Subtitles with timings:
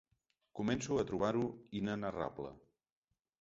[0.59, 1.43] Començo a trobar-ho
[1.81, 2.51] inenarrable.